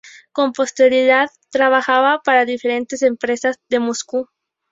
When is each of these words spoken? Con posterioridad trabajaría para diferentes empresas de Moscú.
Con 0.31 0.51
posterioridad 0.53 1.29
trabajaría 1.51 2.19
para 2.25 2.43
diferentes 2.45 3.03
empresas 3.03 3.57
de 3.69 3.77
Moscú. 3.77 4.29